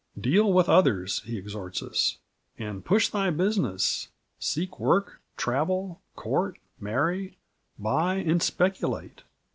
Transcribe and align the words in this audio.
"Deal 0.19 0.51
with 0.51 0.67
others," 0.67 1.19
he 1.25 1.37
exhorts 1.37 1.83
us, 1.83 2.17
"and 2.57 2.83
push 2.83 3.09
thy 3.09 3.29
business, 3.29 4.07
seek 4.39 4.79
work, 4.79 5.21
travel, 5.37 6.01
court, 6.15 6.57
marry, 6.79 7.37
buy 7.77 8.15
and 8.15 8.41
speculate." 8.41 9.21